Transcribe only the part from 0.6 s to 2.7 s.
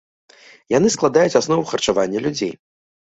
Яны складаюць аснову харчавання людзей.